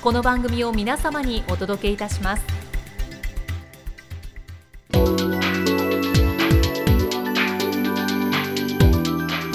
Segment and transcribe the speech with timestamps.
[0.00, 2.44] この番組を皆様にお届けいたします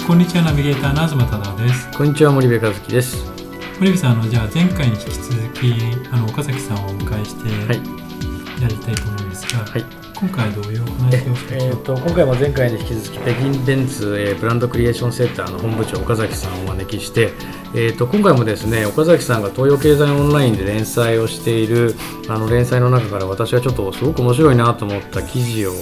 [0.06, 3.24] こんにちはナビゲーターの東忠夫ですこんにちは森部和樹です。
[3.78, 5.72] 森部さんあのじゃあ前回に引き続き
[6.12, 10.03] あの岡崎さんをお迎えしてはいやりたいと思うんですが、はい。
[10.16, 17.32] 今回どういうお話をしてえー、と今回も前回に引き続き北京ベンツ、えーブランドクリエーションセンターの本部長岡崎さんをお招きして、
[17.74, 21.94] えー、と今回もですね岡崎さんが東洋経済オンラインで連載をしている
[22.28, 25.72] あの連載の中から私はちょっとすごく面白いなと思った記事を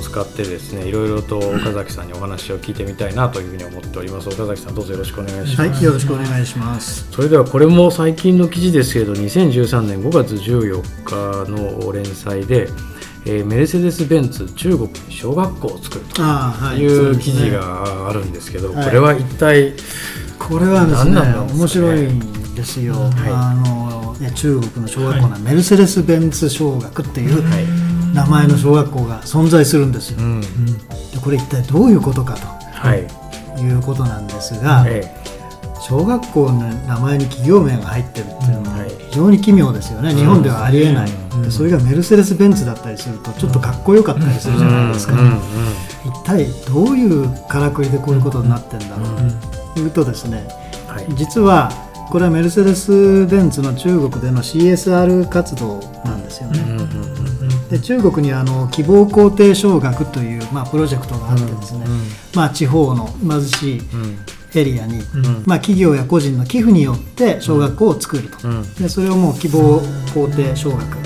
[0.00, 5.70] 使ってですねいろいろと岡崎さんにお話を聞いてみたいなというふうに思っております岡崎さんどうぞよろしくお願いします。
[5.70, 7.10] はい、よろしくお願いします。
[7.10, 12.68] それではこれも最近の記事ですけれど2013年5月14日の連載で、
[13.28, 16.78] えーメルセデス・ベンツ中国に小学校を作るああ、はい。
[16.78, 17.50] といそう記事。
[17.50, 19.72] があるんですけど、はいこれは一体
[20.38, 22.94] これはです何ね、ね面白いんですよ。
[22.94, 30.22] はいあの、ね中国の小学校のメルセデス・ベンツ小学っていうはい名前の小学校が存在するんですよう。
[30.22, 30.48] んで
[31.22, 33.06] これ一体どういうことかはい
[33.56, 35.02] ということなんですが、え
[35.80, 40.14] 小学校の名前に企業名が入ってるっていうのははい非常に奇妙ですよね。
[40.14, 41.10] 日本ではありえない。
[41.50, 45.14] それがメルセデス・ベンツだったりするとちょっとかっこよかったりするじゃないですか。
[46.04, 49.74] 一体どういうからくりでこういうことになってんだろう。
[49.74, 50.46] というとですね
[50.86, 51.06] はい。
[51.14, 51.70] 実は
[52.10, 56.60] これはメルセデス・ベンツの中国での CSR 活動なんですよね。
[57.70, 61.84] で中国にはあの希望肯定奨学という、まあ、プロジェクトがあってですね、
[62.34, 64.18] まあ、地方の貧しいうん
[64.54, 65.42] エリアに、うん。
[65.46, 68.74] まあ、企業や個人の寄付によって小学校を作ると、うん。
[68.74, 70.96] でそれをもう希望肯定奨学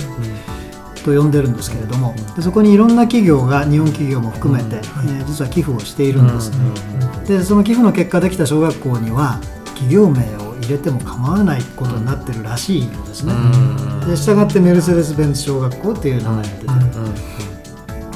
[1.03, 2.15] と呼んでるんですけれども。
[2.35, 6.51] でそこにいろんな企業が日本企業も含めて、えー実は寄付をしているんです、
[7.27, 13.33] でその寄付の結果できた小学校には企業名を入れても構わないことになってるらしいのですね、
[14.05, 16.65] でしたがってメルセデス・ベンツ小学校っていう名前が出て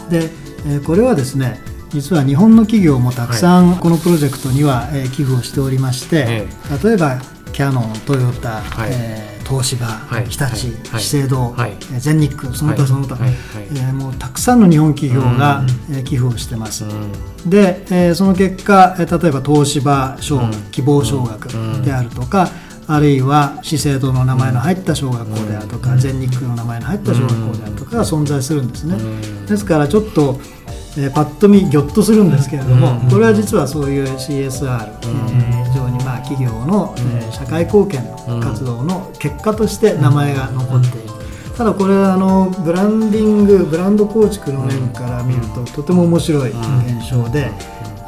[0.10, 0.30] る、で、
[0.68, 1.60] えーこれはですね
[1.96, 6.48] 実は日本の企業もたくさんこのプロジェクトには、えー寄付をしておりまして、え
[6.84, 7.18] 例えば
[7.54, 8.90] キヤノントヨタ、はい。
[8.92, 10.26] えー東芝、はい。
[10.26, 11.02] 日立、はい。
[11.02, 11.72] 資生堂、はい。
[11.94, 17.50] えー全日空その他その他、えーもうたくさんの日本企業が、えー寄付をしてます、うん。
[17.50, 20.62] で、えーその結果、えー例えば東芝小学、うん。
[20.72, 21.48] 希望小学
[21.84, 22.50] であるとか、
[22.88, 28.98] あるいは資生堂の名前の入った小学校であるとか、全日空の名前の入った小学校であるとかが存在するんですね、
[29.48, 30.40] ですからちょっと、
[30.98, 41.10] えーパッと見ギョッとするんですけれども、これは実はそういう CSR、えー非常にまあ企業の、えー社会貢献の活動の結果として名前が残っている。
[41.58, 47.50] ただこれはあのブランディングブランド構築の面から見るととても面白い現象で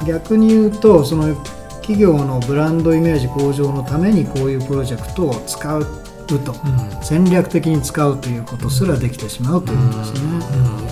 [0.05, 1.33] 逆に言うとその
[1.81, 5.85] 企業のブランドイメージ向上のためにこういうプロジェクトを使う
[6.27, 6.53] と
[7.01, 10.19] 戦略的に使うということすらできてしまうということですね。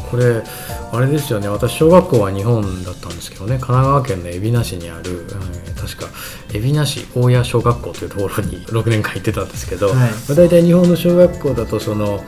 [0.10, 0.44] これ
[0.92, 1.48] あれですよね。
[1.50, 3.58] 私小学校は日本だったんですけどね。
[3.58, 6.08] 神奈川県の海老名市にある、えー確か
[6.52, 9.96] 海老名市大谷小学校というところに 6年間行ってたんですけど、はい。
[9.98, 12.24] まあ、大体日本の小学校だとその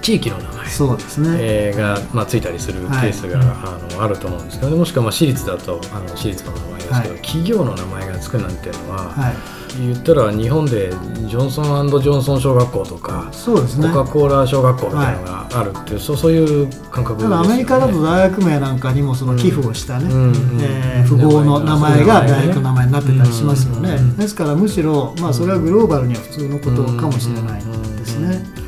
[0.00, 0.68] 地域の名前。
[0.68, 7.22] そうですね、えーが、まあ、ついたりするケースが、あのあると思うんですけどもしくはまあ私立だとあの私立の名前ですけど、はい。
[7.22, 9.36] 企業の名前がつくなんていうのは、はい、
[9.78, 10.90] 言ったら日本で
[11.26, 13.88] ジョンソンジョンソン小学校とか、そうですね。
[13.88, 17.36] コカ・コーラ小学校みたいなのがあるっていう、そうそういう感覚ですよね。
[17.36, 27.62] アメリカだと大学名なんかにもその寄付をしたね、うんえー富豪の名前が大学の名前になってたりしますよね、うんですからむしろ、まあ、それはグローバルには普通のことかもしれない
[27.96, 28.59] ですね。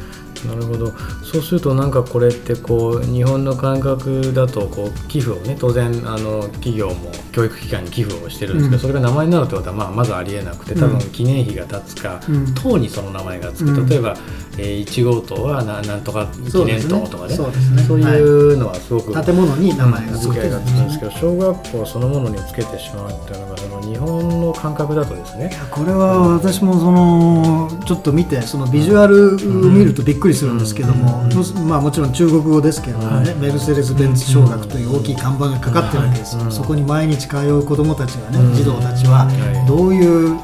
[0.47, 0.93] なるほど。
[1.23, 8.81] そうするとなんかこれってこう日本の感覚だとこう寄付をね当然あの企業も教育機関に寄付をしてるんですけど、うん。
[8.81, 12.55] それが名前になるってことはまあまずありえなくて多分記念碑が立つか、うん。
[12.55, 13.89] 党にその名前がつく、うん。
[13.89, 14.17] 例えば、
[14.59, 17.35] えー、1号棟はななんとか記念棟とかね。
[17.35, 17.83] そうですね。
[17.83, 25.51] そういうのはすごく、建物に名前が付けがつくんですけど小学校そのものにつけてしまうっていうのがその日本の感覚だとですね。
[25.71, 31.25] これは私もそのちょっと見てそのビジュアルを見るとびっくりするんですけども、
[31.67, 36.37] まあ、もちろん中国語ですけどもね、メルセデス・ベンツ小学という大きい看板がかかってるわけです。
[36.37, 39.29] よ、そこに毎日通う子どもたちがね、児童たちは
[39.67, 40.39] どういう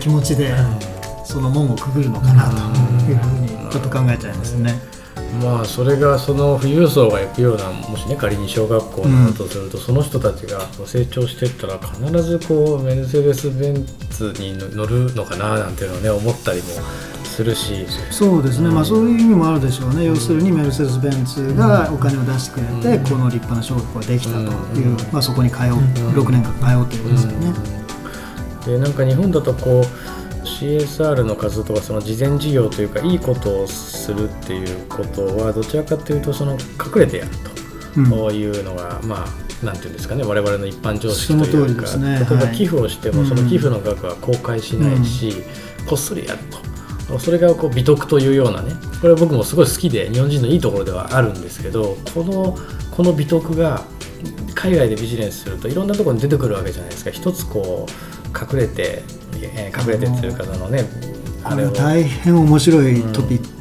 [0.00, 0.54] 気持ちで
[1.28, 4.80] その門をくぐるのかなというふうにちょっと考えちゃいますね。
[5.42, 16.68] まあそれがその富裕層が行くようなもしね仮に小学校だとすると、うん、その人たちが成長していったら必ずこうメルセデス・ベンツに乗るのかななんていうのをね思ったりも
[17.24, 17.86] するし。
[18.10, 24.40] そうですね、うん、まあそういう意味もあるでしょうね、要するにメルセデス・ベンツがお金を出してくれて、この立派な小学校ができたと
[24.80, 25.60] いう、まあ、そこに通う、
[26.16, 27.78] 6年間通うということですよね。
[28.66, 29.84] でなんか日本だとこう
[30.48, 37.30] CSR の活動とかその事前事業というかいいことをするっていうことはどちらかというとその隠れてやる
[37.94, 45.30] というのが、うん、まあなんていうんですかね我々の一般常識というか、ね、例えば寄付をしても、その寄付の額は公開しないし、
[45.80, 47.18] うん、こっそりやると。
[47.18, 52.54] それがこう美徳というようなねこれは僕もすごい好きで日本人のいいところではあるんですけどこの
[52.90, 53.82] この美徳が
[54.54, 57.10] 海外でビジネスするといろんなところに出てくるわけじゃないですか。
[57.10, 59.02] 一つこう隠れて
[59.42, 60.84] えー、隠れてっていうかそのね
[61.44, 63.58] あれ大変面白いトピッ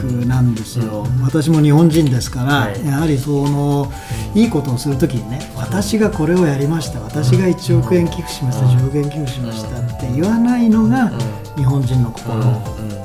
[0.00, 1.16] クなんですよ、うん。
[1.16, 3.90] うん、私も日本人ですから、はい、やはりその
[4.34, 11.10] いいことをするときにね私がこれをやりました私が1億円寄付しました10億円寄付しましたって言わないのが
[11.56, 12.42] 日本人の心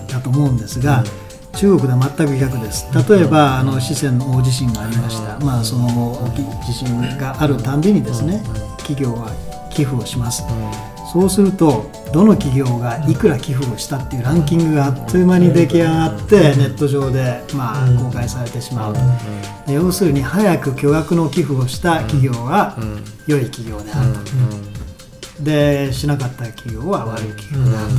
[0.08, 1.04] だと思うんですが、
[1.56, 2.86] 中国では全く逆です。
[3.10, 6.32] 例えばあの四川の大地震がありました、まあ、その
[6.66, 8.44] 地震があるたんびにですね
[8.78, 9.32] 企業は
[9.72, 10.44] 寄付をします、
[11.12, 19.00] そうするとどの企業がいくら寄付をしたっていうランキングがあっという間に出来上がってネット上でまあ公開されてしまうと。
[19.72, 22.78] 要するに早く巨額の寄付をした企業は
[23.28, 24.75] 良い企業であると。
[25.40, 27.70] でしなかった企業は悪い企業。
[27.70, 27.90] である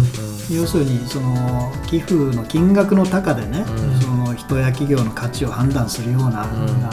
[0.49, 3.65] と、要するにその寄付の金額の高でね、
[4.01, 6.47] その人や企業の価値を判断するような、あ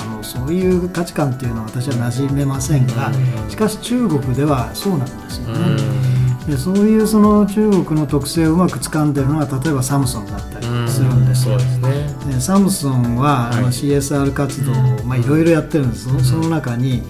[0.05, 2.85] のそういう価値観っていうのは私は馴染めません。
[2.87, 3.11] が
[3.49, 5.07] しかし中国ではそうなん。
[5.23, 6.13] ですよね。
[6.47, 9.13] でそういうその中国の特性をうまく掴ん。
[9.13, 11.25] でるのは例えばサムソンだったりするん。
[11.25, 14.75] ですよ、ね、サムソンは、はい、CSR 活動を、
[15.05, 15.91] まあ、いろいろやってるん。
[15.91, 17.01] ですその中に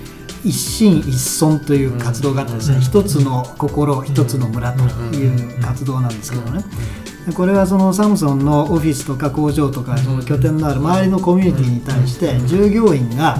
[0.43, 4.83] 一心一尊という活動があってですね、一つの心一つの村と
[5.15, 6.63] いう活動なんですけどね、
[7.35, 13.37] これはそのサムソンのオフィスとか工場とかその拠点のある周りのコミュニティに対して従業員が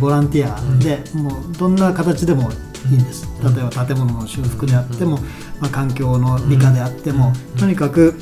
[0.00, 2.50] ボランティアでもうどんな形でも
[2.90, 3.26] いいんです。
[3.42, 5.18] 例えば建物の修復であっても、
[5.60, 8.14] まあ、環境の美化であってもとにかく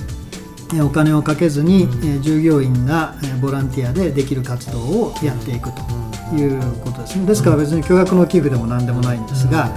[0.81, 1.89] お金をかけずに
[2.23, 6.02] 従業員がボランティアでできる活動をやっていくと
[6.35, 7.27] いうことですね。
[7.27, 9.71] ですから別に巨額の寄付でも何でもないんですが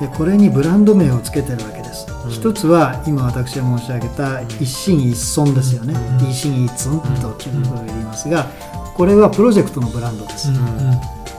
[0.00, 2.06] でこれにブランド名をつけてるわけです。
[2.30, 5.94] 一つは今私が申し上げた一心一尊ですよね。
[6.20, 8.46] 一心一尊と中国語で言いますが
[8.94, 10.50] これはプロジェクトのブランドです、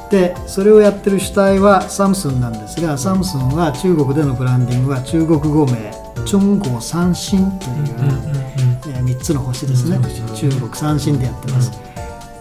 [0.10, 5.92] でそれをやってる主体はサムスンなんですがサムスンは中国でのブランディングは中国語名
[6.26, 7.50] 中国三星という、
[8.88, 10.00] えー、3つの星ですね。
[10.36, 11.89] 中国三星でやってます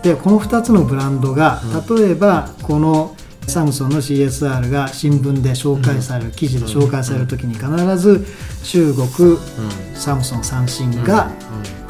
[0.03, 3.17] でこの2つのブランドが例えばこの
[3.49, 8.25] サムソンの CSR が新聞で紹介される記事で紹介される時に必ず
[8.62, 9.38] 中国
[9.95, 11.31] サムソン三星が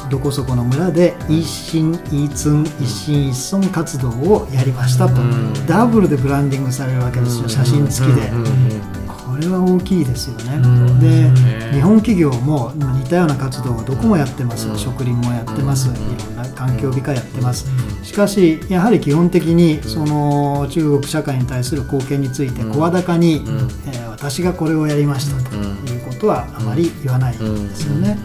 [0.09, 5.21] どこそこの村で一心一寸一心一尊活動をやりましたと、
[5.67, 8.98] ダブルでブランディングされるわけですよ写真付きで。
[9.29, 10.59] これは大きいですよね。
[10.99, 11.59] で。
[11.71, 15.89] 日本企業も似たような活動をどこもやってます、植林もやってます。
[15.89, 15.91] い
[16.25, 17.67] ろんな環境美化やってます。
[18.03, 23.43] しかしやはり基本的にその中国社会に対する貢献について声高に、
[23.87, 28.17] えー、私がこれをやりましたということはあまり言わないんですよね。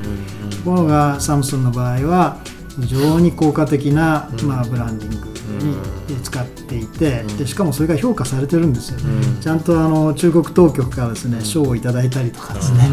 [0.50, 2.38] ところがサムスンの場合は
[2.80, 5.76] 非常に効果的な、まあ、ブランディングに
[6.22, 8.98] 使っていてでしかもそれが評価されてるんですよ、
[9.40, 12.88] ちゃんとあの中国当局からですね賞をいただいたりとかですね。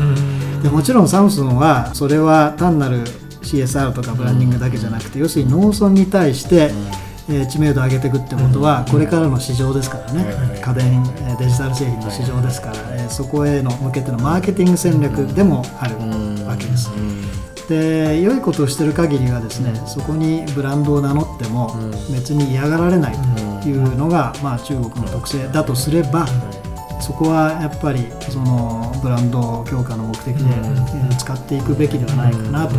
[0.63, 3.03] でもちろんサムスンはそれは単なる
[3.41, 6.71] CSR とかブランディングだけじゃなくて要するに農村に対して、
[7.29, 10.25] え知名度を上げていくってことはこれからの市場ですからね。
[10.61, 11.03] 家電
[11.39, 15.97] デジタル製品の市場ですから、えそこへの向けてのマーケティング戦略でもある
[16.45, 16.89] わけです。
[17.67, 21.73] で良いことをしてる限りはですねそこにブランドを名乗っても
[22.11, 23.15] 別に嫌がられない
[23.61, 26.25] というのが、まあ、中国の特性だとすれば、
[27.01, 32.75] そこはやっぱりそのブランド強化の目的でえー使っていくべきではないかなと、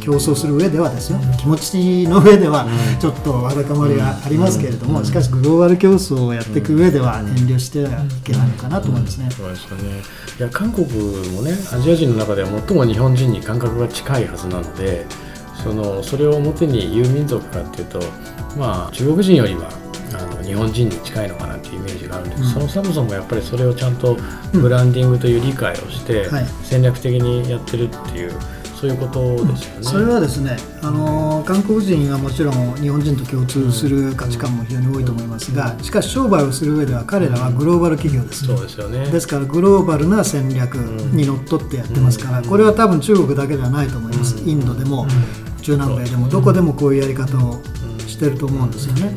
[0.00, 1.18] 競争する上ではですよ。
[1.38, 2.66] 気持ちの上では
[3.00, 7.92] ちょっとわだかまりがありますけれどもしかしグローバル競争をやっていく上では遠慮してはい
[8.24, 9.30] けないのかなと思いますね。
[9.30, 10.02] そうですよね。
[10.38, 10.86] いや韓国
[11.30, 15.06] もねアジア人の中では最も日本人に感覚が近いはずなので
[15.62, 18.00] そのそれを表に言う民族かっていうと
[18.56, 19.70] まあ中国人よりは
[20.12, 22.48] あの日本人に近いのかなっていうイメージがあるんです、うん。
[22.50, 24.16] そのそもそもやっぱりそれをちゃんと
[24.52, 26.46] ブランディングという理解をしてはい。
[26.62, 28.32] 戦略的にやってるっていう
[28.80, 29.82] そういうことですよね。
[29.82, 38.46] それはですね、あの韓国人はもちろん日本人と共通する価値観も非常に多いと思いますが、しかし商売をする上では彼らはグローバル企業です。
[38.46, 39.04] そうですよね。
[39.10, 44.42] ですからグローバルな戦略にのっとってやってますから、これは多分中国だけではないと思います。
[44.46, 45.06] インドでも
[45.60, 47.60] 中南米でもどこでもこういうやり方を
[48.06, 49.12] してると思うんですよね。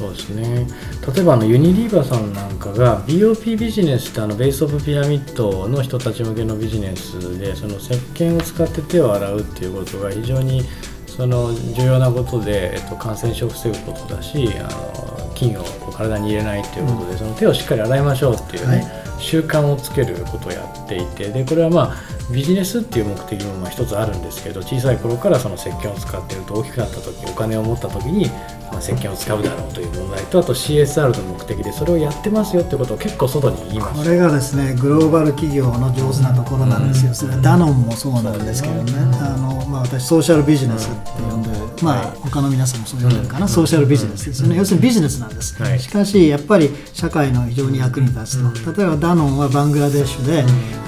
[0.00, 0.66] そうですね。
[1.14, 10.62] 例えばあのユニリーバーさんなんかが BOP ビジネスってあのベースオブピラミッドの人たち向けのビジネスでその石鹸を使って手を洗うっていうことが非常に
[11.06, 19.00] その重要なことで、えっと、感染症を防ぐことだしあの菌をこう体に入れないっていうことで、その手をしっかり洗いましょうっていうね、はい。
[19.20, 21.96] 習慣をつけることをやっていてでこれはまあ
[22.32, 28.30] ビジネスっていう目的もまあ一つあるんですけど小さい頃からその石鹸を使っていると大きくなった時お金を持った時に、
[28.70, 41.50] まあ、石鹸を使うだろうという問題とあと CSR の目的でそれをやってますよってことを結構外に言いまこすれがですねグローバル企業の上手なところなんですよ、それはダノンもそうなんですけどね、あのまあ、私、ソーシャルビジネスって呼んで、
[41.82, 45.80] まあ他の皆さんもそう呼んでるかな、ソーシャルビジネスですよね、要するにビジネスなんです、はい。
[45.80, 50.44] しかしやっぱり社会の非常に役に立つと、例えばダノンはバングラデシュで、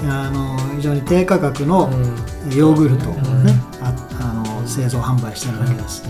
[0.09, 1.89] あの非常に低価格の
[2.55, 6.03] ヨーグルトをね、ああの製造販売してるわけです。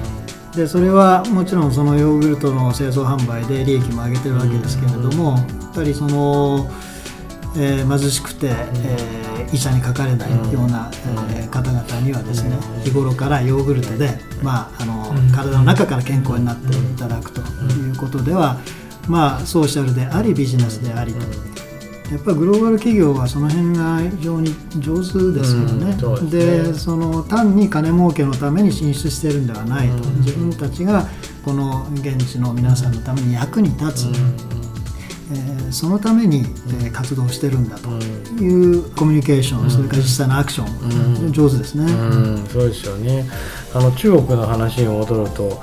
[0.55, 5.37] でそれはもちろんそのヨーグルトの製造販売で利益も上げてるわけですけれども、や
[5.71, 6.69] っぱりその、
[7.57, 10.89] えー貧しくて、えー医者にかかれないような、
[11.35, 14.09] えー方々にはですね日頃からヨーグルトで、
[14.41, 18.57] まあ、あの体の中から健康になっていただくということでは、
[19.07, 21.52] まあ、ソーシャルでありビジネスでありと。
[22.13, 25.97] やっぱりグローバル企業はその辺が非常に上手ですよね。
[25.99, 26.73] うんですね。
[26.73, 31.07] でその単に金儲けのために進出してるんではないと、自分たちが
[31.43, 34.07] この現地の皆さんのために役に立つ、
[35.31, 36.41] えーそのために、
[36.83, 37.89] えー活動してるんだと
[38.43, 41.91] いうコミュニケーション、それから実際のアクション、上手ですね。
[41.91, 41.95] う
[42.43, 43.27] ん、そうですよね。
[43.73, 45.59] あの中国の話に戻ると、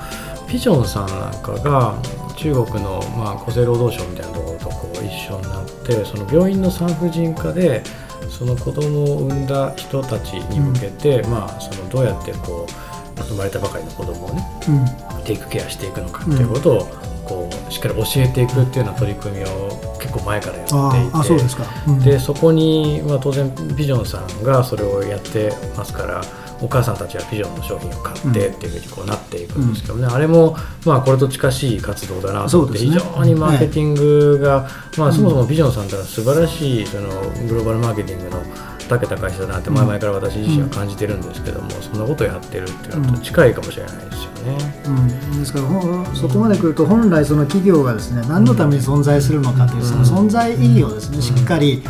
[0.51, 2.03] ピジョンさんなんかが
[2.37, 7.83] 中国のまあ厚生労働省みたいなところとこう一緒になって、その病院の産婦人科で
[8.29, 16.87] その子供を産んだ人たちに向けて、まあそのどうやってこう生まれたばかりの子供をね、うんテイクケアしていくのかっていうことを、
[17.27, 21.29] こうしっかり教えていくっていうような取り組みを結構前からやっていて。
[21.29, 21.65] そうですか。
[21.87, 26.23] うんでそこに、まあ、当然ビジョンさんがそれをやってますから
[26.61, 37.09] お母さんたちはビジョンの商品を買ってっていうふうにこうなっていくんですけどね、あれも、まあ、これと近しい活動だなと思って、非常にマーケティングが、まあ、そもそもビジョンさんってのは素晴らしいその
[37.49, 38.43] グローバルマーケティングの
[38.89, 42.01] 長けた会社だなって前々から私自身は感じてるんですけども、そん。
[42.01, 44.83] なことをやってるっていうのと近いかもしれないですよね。
[44.87, 51.83] うん、ですからほんそこまで来ると本来その企業がですね何のために存在するのかというその存在意義をですねしっかり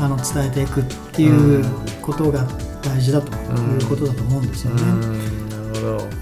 [0.00, 1.64] あの伝えていくっていう
[2.02, 2.46] ことが
[2.82, 4.82] 大事だということだと思うんですよね。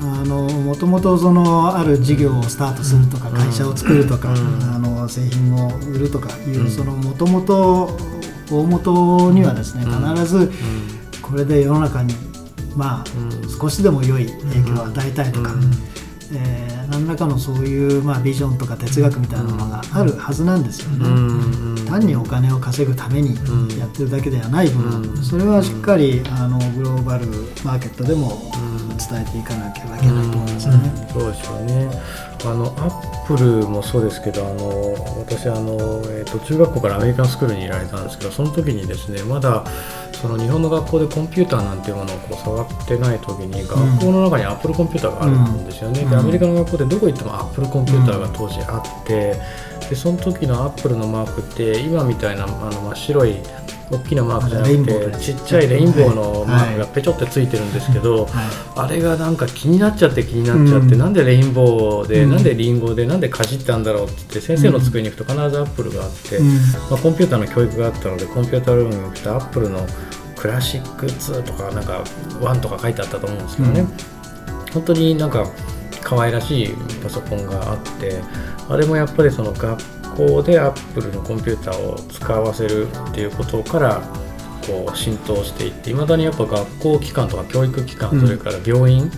[0.00, 7.96] あのもともとそのある事業をスタートするとか会社を作るとか、あの製品を売るとかいうそのもともと
[8.50, 10.52] 大元にはですね必ず
[11.22, 12.14] これで世の中に
[12.76, 13.04] まあ
[13.60, 15.54] 少しでも良い影響を与えたいとか、
[16.32, 21.06] えー何らかのそういうまあビジョンとか哲学みたいなものがあるはずなんですよね。
[21.06, 23.34] うん単にお金を稼ぐために
[23.78, 27.26] やってるだけではない部分、それはしっかりあのグローバル
[27.64, 28.50] マーケットでも
[28.98, 31.08] 伝えていかなければいけないと思いますよね。
[31.12, 31.90] そうですよね。
[32.44, 39.64] あのアップルもそうですけど、あの私あのえっ、と中学校からアメリカンスクールにいられたんですけど、その時にですね、まだ
[40.20, 46.02] その日本の学校でコンピューターなんていうものをこう触ってない時に学校の中にアップルコンピューターがあるんですよね。
[46.02, 49.36] うんでアメリカの学校でどこ行ってもアップルコンピューターが当時あって、
[49.88, 53.36] でその時のアップルのマークって今みたいなあの真っ白い
[53.90, 58.32] 大きなマークじゃなくてちっちゃいレインボーのマークがペチョってついてるんですけど、はい。
[58.76, 60.98] あれがなんか気になっちゃって気になっちゃって、うん。
[60.98, 62.30] なんでレインボーで、うん。
[62.30, 66.48] なんでリンゴでなんでかじったんだろうって言って先生の机に行くと必ずアップルがあって、うん。
[66.48, 66.54] ま
[66.92, 69.86] あ、コンピューターの教育があったのでコンピュータールームに行くとアップルの
[70.36, 72.04] クラシック2とかなんか
[72.40, 73.86] 1とか書いてあったと思うんですけどね、
[74.72, 75.46] 本当になんか
[76.02, 78.20] 可愛らしいパソコンがあって
[78.68, 79.82] あれもやっぱりその学
[80.18, 84.02] 校でアップルのコンピューターを使わせるっていうことから
[84.66, 89.10] こう浸透していっていまだにやっぱ学校機関とか教育機関、うんそれから病院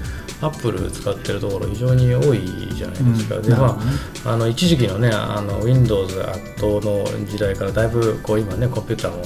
[0.42, 2.40] アップル使ってるところ非常に多い
[2.74, 3.78] じゃないですか、うんでま
[4.24, 9.22] ああの一時期のねあの Windows 圧倒の時代からだいぶこう今ねコンピューターも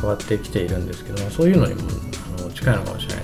[0.00, 1.82] 変わってきているんですけどもそういうのにも
[2.38, 3.23] あの近いのかもしれない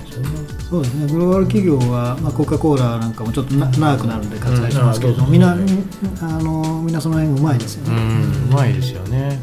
[0.71, 5.55] そうですねグローバル企業は、まあ、コカ・コーラなんかもちょっとな長くなるんで割愛しますけれども、うんみんなあ
[6.41, 7.93] のみんなその辺うまいですよね。
[7.93, 9.37] うんうまいですよね。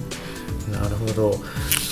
[0.73, 1.35] なるほど。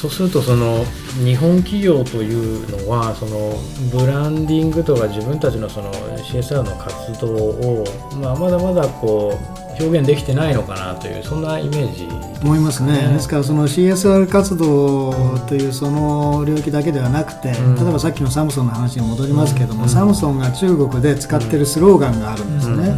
[0.01, 0.85] そうするとその
[1.23, 3.55] 日本企業というのはその
[3.93, 7.85] ブランディングとか自分たちのその CSR の活動を、
[8.19, 12.09] まあ、まだまだこう表現できてないのかなというそんなイメージ。
[12.43, 13.15] 思いますね、ね。
[13.15, 17.75] ですからその CSR 活動というその領域だけではなくて、うん。
[17.77, 19.89] 例えばさっきのサムソンの話に戻りますけども、うん。
[19.89, 22.95] サムソンが中国で使ってるスローガンがあるんですね、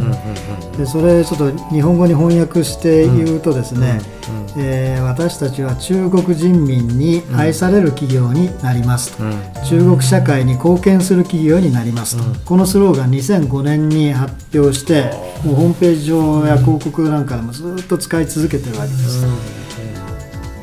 [0.77, 3.99] でそれちょっと日本語に翻訳して言うとですね、
[4.33, 9.41] うんえー私たちは中国人民に愛される企業になりますと、うん。
[9.67, 12.35] 中国社会に貢献する企業になりますと、うん。
[12.45, 15.11] このスローガン2005年に発表して
[15.43, 19.25] もうホームページ上や広告なんかでもずっと使い続けてるわけです、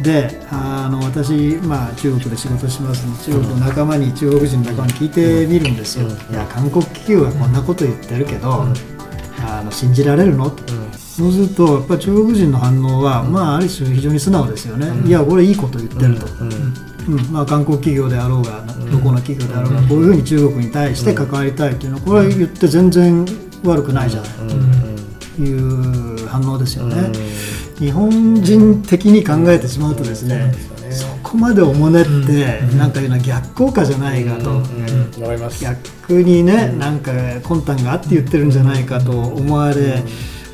[0.02, 3.05] であの私、まあ、中国で仕事します。
[3.07, 6.12] ので中国の仲間に中国人の仲間に聞いてみるんですよ、うん。
[6.12, 8.64] いや韓国企業がこんなこと言ってるけど、
[9.45, 10.55] あの信じられるの？
[11.16, 16.52] そうするとやっぱり中国人の反応は、まあ、ある種非常に素直ですよね、いやこれいいこと言ってると、うん
[17.08, 17.32] うん。
[17.32, 23.25] まあ、韓国企業であろうがどこの企業であろうが、こういうふうに中国に対して関わりたいというのはこれは言って全然
[23.64, 24.30] 悪くないじゃない
[25.37, 26.96] という反応ですよね。
[26.96, 27.12] うん。
[27.87, 30.52] 日本人的に考えてしまうとですね、
[30.90, 34.62] そこまでおもねって、なんかいうのは逆効果じゃないかと、
[35.61, 40.02] 逆にね、なんか魂胆があって言ってるんじゃないかと思われ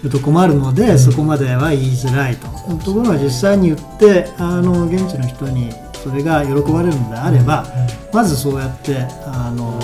[0.02, 2.48] ると困るので、そこまでは言いづらいと。
[2.84, 5.70] ところが実際に言ってあの現地の人に
[6.02, 7.64] それが喜ばれるのであれば、
[8.12, 9.78] まずそうやってあの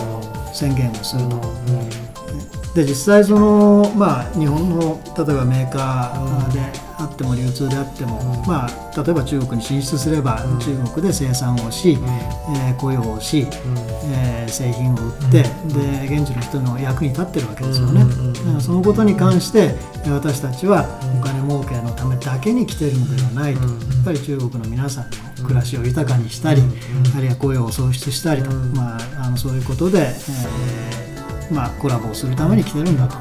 [0.53, 1.41] 宣言をすると。
[2.75, 11.97] で実際その、まあ、日本の例えばメーカーであっても流通であっても、まあ、例えば中国に進出すれば、中国で生産をし、
[12.57, 13.47] えー雇用をし、
[14.13, 20.87] えー製品を売って、で現地の人の役に立ってるわけですよね、だからそのことに関してえー私たちは
[21.21, 23.71] お金儲けのためだけに来てるのではないと、やっ
[24.05, 26.63] ぱり中国の皆さんの暮らしを豊かにしたり、
[27.17, 33.19] あるいは雇用を創出したりと、まあ、あのそういうことで、えーまあ、コラボをするために来てるんだと。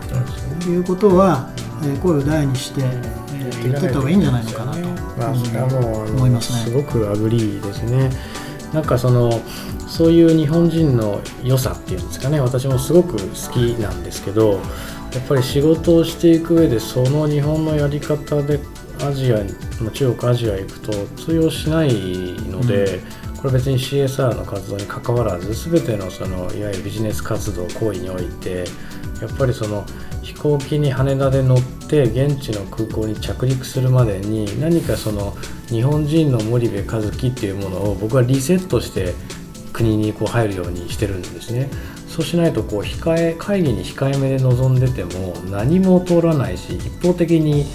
[0.70, 1.67] いうことは、えー
[2.02, 3.28] 声を大にして、えー
[3.63, 4.80] 言ってった方がいいんじゃないのかなと、
[5.18, 6.60] まあ、それはもう思いますね。
[6.60, 8.10] すごく agree ですね。
[8.74, 9.42] なんかその
[9.88, 12.40] そういう日本人の良さっていうんですかね。
[12.42, 14.60] 私もすごく好きなんですけどや
[15.24, 18.60] っぱり仕事をしていく上でその日本のやり方で
[19.02, 19.38] アジア
[19.82, 20.92] まあ中国アジア行くと
[21.24, 21.94] 通用しない
[22.50, 23.00] ので、
[23.38, 28.66] これ別に CSR の活動に関わらず全てのそのいわゆるビジネス活動行為において
[29.22, 29.86] やっぱりその
[30.28, 35.34] 飛行機に羽田で乗って現地の空港に着陸するまでに何かその
[35.70, 39.13] 日本人の森部一樹っていうものを僕はリセットして
[39.72, 41.70] 国にこう入るようにしてるんですね。
[42.10, 47.66] そうしないとこう控え会議に控えめで臨んでても何も通らないし一方的に、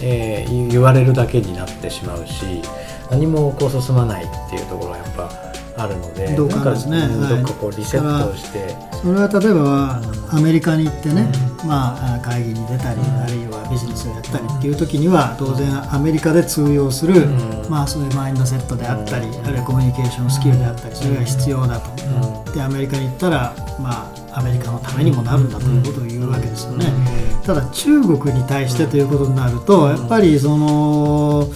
[0.00, 2.62] えー言われるだけになってしまうし
[3.10, 5.49] 何もこう進まないっていうところがやっぱ
[5.82, 6.74] あるのでどっか
[7.54, 11.30] こうリセットをして、それは例えばアメリカに行ってね、
[11.66, 17.66] まあ、あ会議に出たり、あるいはビジネスをやったりっていう時には当然アメリカで通用する、ん。
[17.68, 26.86] まあ、そういうマインドセットであったり、あるいはコミュニケーションスキルであったりそれが必要だと、でアメリカに行ったら、まあ、アメリカのためにもなるんだということを言うわけですよね。
[27.44, 31.48] ただ中国に対してということになるとやっぱりその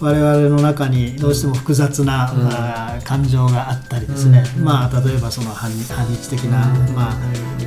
[0.00, 7.14] 我々の中にどうしても複雑な、まあ感情があったりですね、まあ、例えばその反日反日的な、まあ、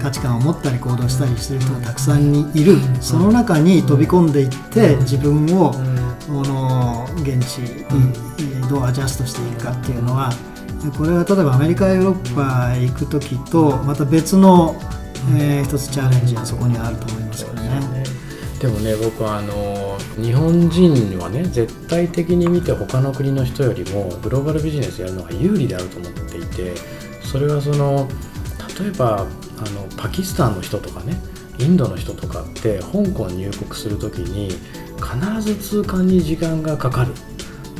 [0.02, 2.76] 価値観を持ったり行動したりしている人がたくさんにいる。
[3.00, 5.74] その中に飛び込んでいって自分を
[6.20, 10.32] その現地にどうアジャストしていくかっていうのは
[10.98, 14.76] これは例えばアメリカやヨーロッパへ行く時とまた別の、
[15.38, 18.04] えー一つチャレンジがそこにあると思いますけどね。
[18.60, 19.88] でもね僕はあの
[20.22, 26.74] 日本人はね絶対的に見て他の国の人よりもグローバルビジネスやるのが有利であると思っていて
[27.24, 28.08] それはその
[28.80, 29.28] 例えば
[29.58, 31.16] あのパキスタンの人とかね
[31.60, 34.50] インドの人とかって香港に入国する時に
[34.98, 37.14] 必ず通関に時間がかかる。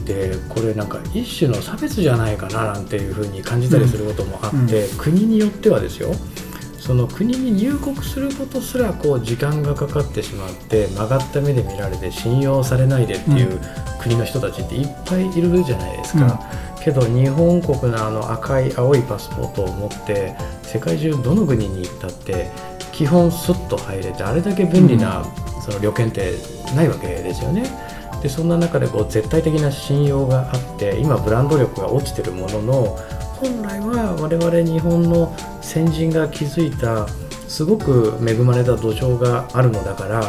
[0.06, 6.12] でこれなんか一種の差別じゃないかななんていうふうに感じたりすることもあって、国によってはですよ
[6.90, 13.62] そその国に入国することすらこう時間がかかってしまって曲がった目で見られて信用されないでっていう
[14.02, 16.42] 国の人たちっていっぱいいるじゃないですか。
[16.84, 22.50] けど日本国のあの赤い青いパスポートを持って世界中どの国に行ったって
[22.92, 25.24] 基本スッと入れてあれだけ便利な
[25.64, 26.34] その旅券って
[26.76, 27.70] ないわけですよね。
[28.24, 32.98] でそんな中でこう絶対的な信用があって今ブランド力が落ちてるものの
[33.40, 37.08] 本来は我々日本の先人が築いた
[37.48, 40.22] すごく恵まれた土壌があるのだから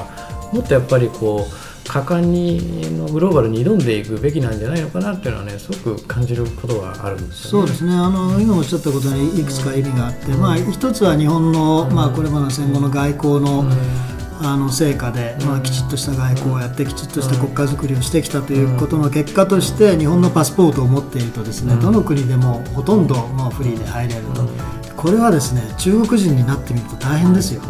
[0.53, 7.67] もっとやっぱりこう果敢にのグローバルに挑んでいくべきなんじゃないのかなっていうのはねすごく感じることがあるんですよね。
[7.67, 7.93] そうですね。
[7.93, 24.23] あの今おっしゃったことにいくつか意味があって、うん、まあ、一つは日本の、まあ、これまでの戦後の外交の、うんあの成果で、まあ、きちっとした外交をやってきちっとした国家づくりをしてきたということの結果として日本のパスポートを持っているとですねどの国でもほとんどまあフリーで入れる。
[24.35, 24.49] と。
[24.97, 27.63] これはですね中国人になってみると大変ですよ、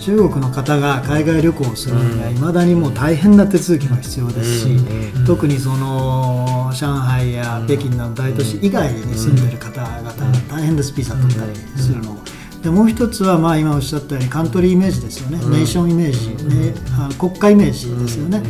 [0.00, 4.78] 中国の方が海外旅行をするにはいまだにもう大変な手続きが必要ですし、
[5.26, 10.14] 特にその上海や北京など大都市以外に住んでいる方々が
[10.48, 10.94] 大変です。
[10.94, 12.22] ビザ取ったりするのも。
[12.62, 18.42] でもう一つはまあ今おっしゃったようにカントリーイメージですよね、うん、ネーションイメージ、ね、あの国家イメージですよね、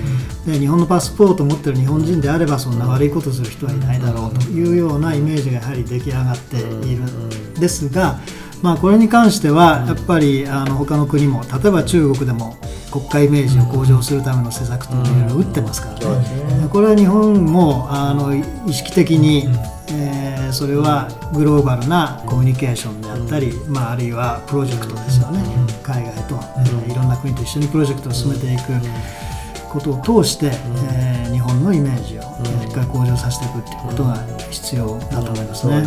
[0.47, 6.61] で日本のパスポートを持ってる日本人であればそんな悪いことする人はいないだろうというようなイメージがやはり出来上がってい
[6.97, 7.05] る。
[7.05, 7.55] ん。
[7.55, 8.19] ですが、
[8.63, 12.57] まあ、これに関してはやっぱりあの他の国も例えば中国でも
[12.91, 19.49] 国家イメージを向上するための施策というのを打ってますからね、これは日本もあの意識的に、
[19.89, 20.22] えー、
[20.53, 25.41] それはグローバルなコミュニケーションであったり、まあ、あるいはプロジェクトですよね、
[25.83, 28.63] 海外と、えー、いろんな国と一緒にプロジェクトを進めていく
[29.71, 30.53] ことを通して、
[30.93, 32.27] えー、日本のイメージをし
[32.69, 34.17] っかり向上させていくということが
[34.51, 35.83] 必要だと思いますね。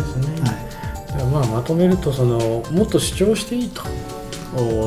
[1.32, 3.82] まあ、まとめるとそのもっと主張していいと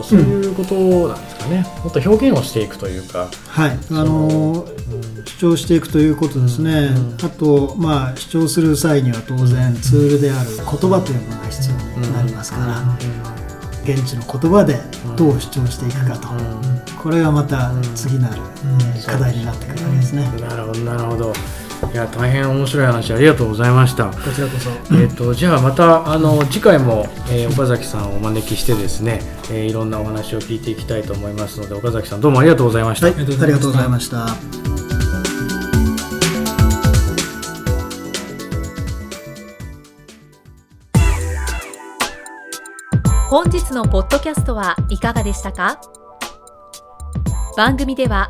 [0.03, 0.75] そういうこと
[1.07, 3.71] なんですかね、うん、もっと表現をしていくというか、はい。
[3.71, 12.97] あのー、主張していくということですね、うん、あと、まあ、主張する際には当然ツールである言葉というものが必要になりますから、
[13.83, 14.79] 現地の言葉で
[15.15, 16.27] どう主張していくかと、
[17.01, 18.41] これがまた次なる、
[19.05, 20.23] 課題になってくるわけですね。
[20.41, 21.33] なるほどなるほど
[21.91, 24.05] いや大変面白い話ありがとうございました。
[24.11, 34.27] こちらこそ、えっ、とじゃあまたあの次回も、えー、岡崎さんをお招きしてですね、えー、いろんなお話を聞いていきたいと思いますので岡崎さんどうもありがとうございました、はい、ありがとうございました。
[43.29, 45.79] 本日のポッドキャストはいかがでしたか？
[47.55, 48.29] 番組では